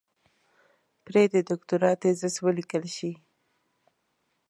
[1.05, 3.11] پرې د دوکتورا تېزس وليکل شي.